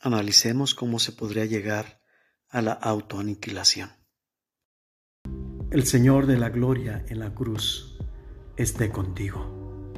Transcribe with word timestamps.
analicemos 0.00 0.74
cómo 0.74 0.98
se 0.98 1.12
podría 1.12 1.44
llegar 1.44 2.00
a 2.48 2.62
la 2.62 2.72
autoaniquilación. 2.72 3.90
El 5.70 5.86
Señor 5.86 6.26
de 6.26 6.36
la 6.36 6.48
Gloria 6.48 7.04
en 7.08 7.20
la 7.20 7.32
cruz 7.32 7.98
esté 8.56 8.90
contigo. 8.90 9.94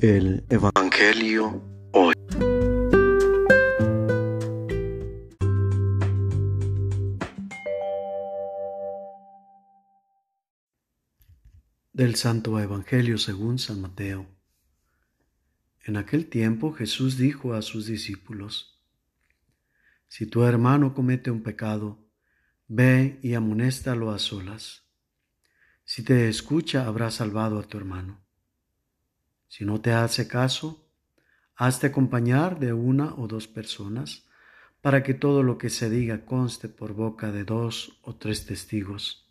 El 0.00 0.44
Evangelio 0.48 1.71
Del 11.94 12.14
Santo 12.14 12.58
Evangelio 12.58 13.18
según 13.18 13.58
San 13.58 13.82
Mateo. 13.82 14.26
En 15.84 15.98
aquel 15.98 16.26
tiempo 16.30 16.72
Jesús 16.72 17.18
dijo 17.18 17.52
a 17.52 17.60
sus 17.60 17.84
discípulos, 17.84 18.82
Si 20.08 20.24
tu 20.24 20.42
hermano 20.44 20.94
comete 20.94 21.30
un 21.30 21.42
pecado, 21.42 22.08
ve 22.66 23.18
y 23.22 23.34
amonéstalo 23.34 24.10
a 24.10 24.18
solas. 24.18 24.86
Si 25.84 26.02
te 26.02 26.30
escucha, 26.30 26.86
habrá 26.86 27.10
salvado 27.10 27.58
a 27.58 27.64
tu 27.64 27.76
hermano. 27.76 28.24
Si 29.46 29.66
no 29.66 29.82
te 29.82 29.92
hace 29.92 30.26
caso, 30.26 30.90
hazte 31.56 31.88
acompañar 31.88 32.58
de 32.58 32.72
una 32.72 33.14
o 33.16 33.28
dos 33.28 33.48
personas 33.48 34.26
para 34.80 35.02
que 35.02 35.12
todo 35.12 35.42
lo 35.42 35.58
que 35.58 35.68
se 35.68 35.90
diga 35.90 36.24
conste 36.24 36.70
por 36.70 36.94
boca 36.94 37.30
de 37.30 37.44
dos 37.44 37.98
o 38.00 38.16
tres 38.16 38.46
testigos. 38.46 39.22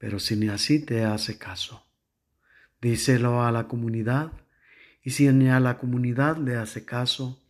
Pero 0.00 0.18
si 0.18 0.34
ni 0.34 0.48
así 0.48 0.78
te 0.80 1.04
hace 1.04 1.36
caso, 1.36 1.86
díselo 2.80 3.42
a 3.44 3.52
la 3.52 3.68
comunidad, 3.68 4.32
y 5.02 5.10
si 5.10 5.28
ni 5.28 5.50
a 5.50 5.60
la 5.60 5.76
comunidad 5.76 6.38
le 6.38 6.56
hace 6.56 6.86
caso, 6.86 7.44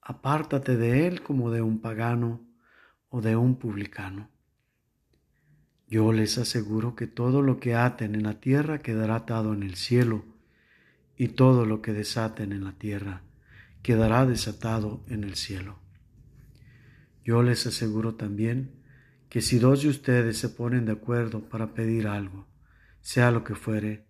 apártate 0.00 0.76
de 0.76 1.06
él 1.06 1.22
como 1.22 1.52
de 1.52 1.62
un 1.62 1.80
pagano 1.80 2.44
o 3.08 3.20
de 3.20 3.36
un 3.36 3.54
publicano. 3.54 4.28
Yo 5.86 6.12
les 6.12 6.38
aseguro 6.38 6.96
que 6.96 7.06
todo 7.06 7.40
lo 7.40 7.60
que 7.60 7.76
aten 7.76 8.16
en 8.16 8.24
la 8.24 8.40
tierra 8.40 8.80
quedará 8.80 9.14
atado 9.14 9.54
en 9.54 9.62
el 9.62 9.76
cielo, 9.76 10.24
y 11.16 11.28
todo 11.28 11.66
lo 11.66 11.82
que 11.82 11.92
desaten 11.92 12.50
en 12.50 12.64
la 12.64 12.72
tierra 12.72 13.22
quedará 13.82 14.26
desatado 14.26 15.04
en 15.06 15.22
el 15.22 15.36
cielo. 15.36 15.78
Yo 17.24 17.44
les 17.44 17.64
aseguro 17.64 18.16
también 18.16 18.81
que 19.32 19.40
si 19.40 19.58
dos 19.58 19.80
de 19.80 19.88
ustedes 19.88 20.36
se 20.36 20.50
ponen 20.50 20.84
de 20.84 20.92
acuerdo 20.92 21.48
para 21.48 21.72
pedir 21.72 22.06
algo, 22.06 22.46
sea 23.00 23.30
lo 23.30 23.42
que 23.42 23.54
fuere, 23.54 24.04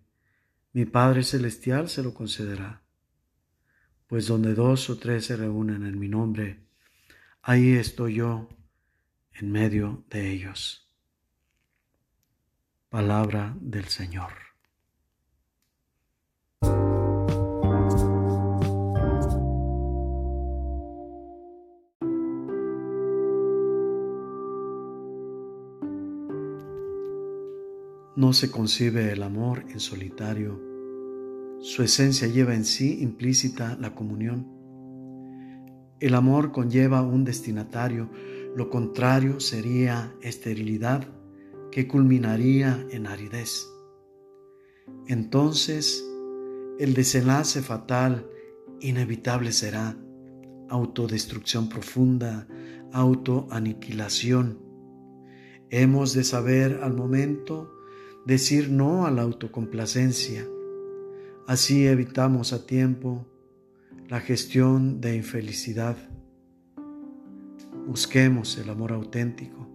mi 0.73 0.84
Padre 0.84 1.23
Celestial 1.23 1.89
se 1.89 2.03
lo 2.03 2.12
concederá. 2.12 2.83
Pues 4.09 4.27
donde 4.27 4.53
dos 4.53 4.91
o 4.91 4.98
tres 4.98 5.27
se 5.27 5.37
reúnen 5.37 5.87
en 5.87 5.97
mi 5.97 6.09
nombre, 6.09 6.67
ahí 7.41 7.75
estoy 7.75 8.15
yo 8.15 8.48
en 9.34 9.53
medio 9.53 10.05
de 10.11 10.28
ellos. 10.28 10.91
Palabra 12.89 13.56
del 13.61 13.84
Señor. 13.84 14.52
No 28.14 28.34
se 28.34 28.50
concibe 28.50 29.10
el 29.10 29.22
amor 29.22 29.64
en 29.70 29.80
solitario. 29.80 30.60
Su 31.60 31.82
esencia 31.82 32.28
lleva 32.28 32.54
en 32.54 32.66
sí 32.66 32.98
implícita 33.00 33.78
la 33.80 33.94
comunión. 33.94 34.46
El 35.98 36.14
amor 36.14 36.53
conlleva 36.53 37.00
un 37.00 37.25
destinatario, 37.25 38.10
lo 38.54 38.69
contrario 38.69 39.41
sería 39.41 40.14
esterilidad 40.20 41.09
que 41.70 41.88
culminaría 41.88 42.87
en 42.91 43.06
aridez. 43.06 43.66
Entonces, 45.06 46.06
el 46.78 46.92
desenlace 46.92 47.62
fatal 47.62 48.28
inevitable 48.81 49.53
será 49.53 49.97
autodestrucción 50.69 51.70
profunda, 51.70 52.47
autoaniquilación. 52.92 54.58
Hemos 55.70 56.12
de 56.12 56.25
saber 56.25 56.81
al 56.82 56.92
momento 56.92 57.70
decir 58.25 58.71
no 58.71 59.06
a 59.06 59.10
la 59.10 59.22
autocomplacencia. 59.22 60.47
Así 61.47 61.87
evitamos 61.87 62.53
a 62.53 62.66
tiempo 62.66 63.27
la 64.09 64.21
gestión 64.21 65.00
de 65.00 65.16
infelicidad. 65.16 65.97
Busquemos 67.87 68.56
el 68.59 68.71
amor 68.71 68.93
auténtico. 68.93 69.69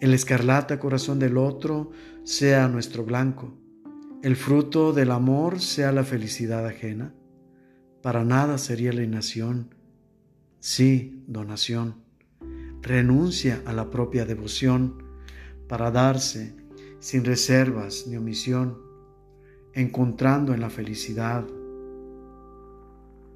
El 0.00 0.14
escarlata 0.14 0.78
corazón 0.78 1.18
del 1.18 1.36
otro 1.36 1.90
sea 2.24 2.68
nuestro 2.68 3.04
blanco. 3.04 3.52
El 4.22 4.36
fruto 4.36 4.92
del 4.92 5.10
amor 5.10 5.60
sea 5.60 5.92
la 5.92 6.04
felicidad 6.04 6.66
ajena. 6.66 7.14
Para 8.02 8.24
nada 8.24 8.58
sería 8.58 8.92
la 8.92 9.02
inacción. 9.02 9.74
Sí, 10.60 11.22
donación. 11.26 11.96
Renuncia 12.80 13.62
a 13.66 13.72
la 13.72 13.90
propia 13.90 14.24
devoción 14.24 15.02
para 15.68 15.90
darse 15.90 16.56
sin 17.00 17.24
reservas 17.24 18.06
ni 18.06 18.16
omisión, 18.16 18.78
encontrando 19.72 20.54
en 20.54 20.60
la 20.60 20.70
felicidad, 20.70 21.44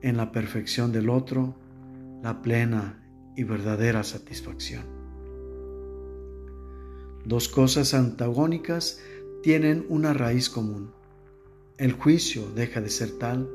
en 0.00 0.16
la 0.16 0.32
perfección 0.32 0.92
del 0.92 1.08
otro, 1.08 1.54
la 2.22 2.42
plena 2.42 3.02
y 3.36 3.44
verdadera 3.44 4.02
satisfacción. 4.02 4.84
Dos 7.24 7.48
cosas 7.48 7.94
antagónicas 7.94 9.00
tienen 9.42 9.86
una 9.88 10.12
raíz 10.12 10.50
común. 10.50 10.92
El 11.78 11.92
juicio 11.92 12.50
deja 12.54 12.80
de 12.80 12.90
ser 12.90 13.12
tal 13.18 13.48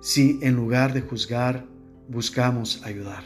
si 0.00 0.38
en 0.42 0.56
lugar 0.56 0.94
de 0.94 1.02
juzgar 1.02 1.66
buscamos 2.08 2.82
ayudar. 2.84 3.24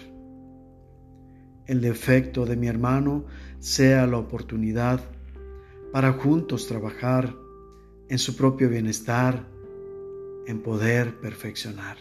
El 1.67 1.81
defecto 1.81 2.47
de 2.47 2.57
mi 2.57 2.67
hermano 2.67 3.27
sea 3.61 4.07
la 4.07 4.19
oportunidad 4.19 5.01
para 5.93 6.13
juntos 6.13 6.67
trabajar 6.67 7.35
en 8.09 8.19
su 8.19 8.37
propio 8.37 8.69
bienestar, 8.69 9.47
en 10.47 10.63
poder 10.63 11.21
perfeccionar 11.21 11.97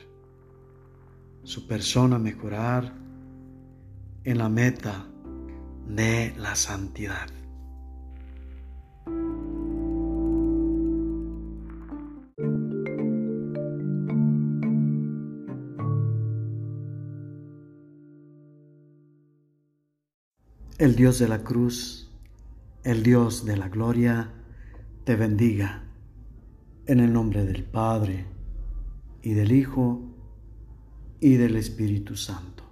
su 1.43 1.67
persona, 1.67 2.19
mejorar 2.19 2.93
en 4.23 4.37
la 4.37 4.49
meta 4.49 5.07
de 5.87 6.33
la 6.37 6.55
santidad. 6.55 7.27
El 20.77 20.95
Dios 20.95 21.19
de 21.19 21.27
la 21.27 21.43
cruz 21.43 22.08
el 22.83 23.03
Dios 23.03 23.45
de 23.45 23.57
la 23.57 23.67
gloria 23.67 24.31
te 25.03 25.15
bendiga. 25.15 25.83
En 26.85 26.99
el 26.99 27.13
nombre 27.13 27.45
del 27.45 27.65
Padre, 27.65 28.25
y 29.21 29.33
del 29.33 29.51
Hijo, 29.51 30.01
y 31.19 31.35
del 31.35 31.55
Espíritu 31.57 32.15
Santo. 32.15 32.68